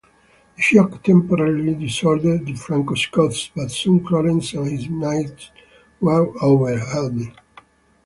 [0.55, 5.51] The shock temporarily disordered the Franco-Scots, but soon Clarence and his knights
[5.99, 7.31] were overwhelmed.